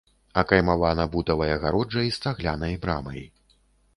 [0.41, 3.21] Акаймавана бутавай агароджай з цаглянай брамай.